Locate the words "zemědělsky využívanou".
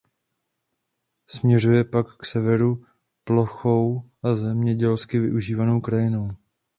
4.35-5.81